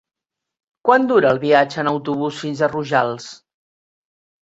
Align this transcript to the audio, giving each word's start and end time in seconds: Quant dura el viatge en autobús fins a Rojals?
Quant 0.89 1.05
dura 1.11 1.29
el 1.35 1.43
viatge 1.45 1.79
en 1.83 1.91
autobús 1.93 2.43
fins 2.47 2.65
a 2.65 2.73
Rojals? 2.75 3.33